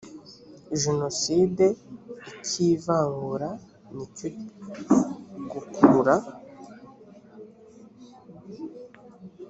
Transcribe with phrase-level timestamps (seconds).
[0.81, 1.65] jenoside
[2.31, 3.49] icy ivangura
[3.93, 4.27] n icyo
[5.51, 6.15] gukurura